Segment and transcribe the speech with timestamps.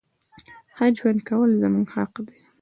[0.75, 2.37] ښه ژوند کول زمونږ حق ده.